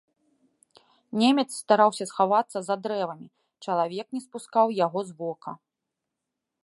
Немец 1.23 1.45
стараўся 1.61 2.07
схавацца 2.11 2.57
за 2.69 2.75
дрэвамі, 2.85 3.27
чалавек 3.67 4.07
не 4.17 4.21
спускаў 4.25 4.67
яго 4.85 4.99
з 5.11 5.19
вока. 5.21 5.51